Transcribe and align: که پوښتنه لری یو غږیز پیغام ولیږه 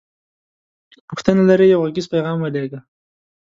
که 0.91 0.97
پوښتنه 1.09 1.41
لری 1.49 1.67
یو 1.73 1.81
غږیز 1.83 2.07
پیغام 2.13 2.37
ولیږه 2.41 2.79